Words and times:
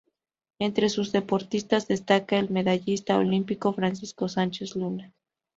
Entre 0.57 0.89
sus 0.89 1.11
deportistas 1.11 1.87
destaca 1.87 2.39
el 2.39 2.49
medallista 2.49 3.19
olímpico 3.19 3.71
Francisco 3.71 4.27
Sánchez 4.27 4.75
Luna. 4.75 5.13